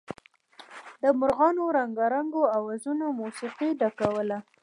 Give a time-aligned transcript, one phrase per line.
[1.01, 4.37] د مارغانو رنګارنګو اوازونو موسيقۍ ډکوله.